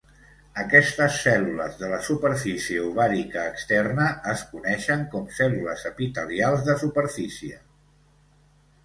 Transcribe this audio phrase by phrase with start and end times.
[0.61, 7.61] Aquestes cèl·lules de la superfície ovàrica externa es coneixen com cèl·lules epitelials de superfície.